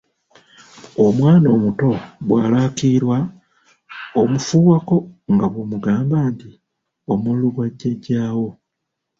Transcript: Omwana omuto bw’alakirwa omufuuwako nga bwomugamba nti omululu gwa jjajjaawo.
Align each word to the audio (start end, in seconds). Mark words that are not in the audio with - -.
Omwana 1.05 1.47
omuto 1.55 1.91
bw’alakirwa 2.27 3.17
omufuuwako 4.21 4.95
nga 5.33 5.45
bwomugamba 5.53 6.17
nti 6.31 6.49
omululu 7.11 7.47
gwa 7.55 7.65
jjajjaawo. 7.71 8.49